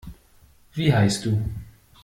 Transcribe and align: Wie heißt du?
Wie 0.73 0.91
heißt 0.95 1.25
du? 1.25 1.37